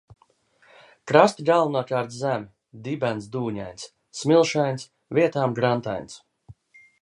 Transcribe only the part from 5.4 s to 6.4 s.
grantains.